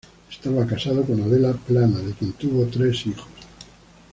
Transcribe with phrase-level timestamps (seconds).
[0.31, 3.27] Estaba casado con Adela Plana, de quien tuvo tres hijos.